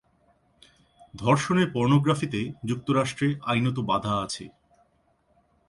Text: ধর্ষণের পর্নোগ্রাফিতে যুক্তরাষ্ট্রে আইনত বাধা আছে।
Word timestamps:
ধর্ষণের 1.13 1.67
পর্নোগ্রাফিতে 1.73 2.39
যুক্তরাষ্ট্রে 2.65 3.27
আইনত 3.43 3.77
বাধা 3.89 4.13
আছে। 4.25 4.45